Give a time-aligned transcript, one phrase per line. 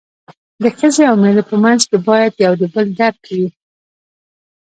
[0.61, 3.47] د ښځې او مېړه په منځ کې باید یو د بل درک وي.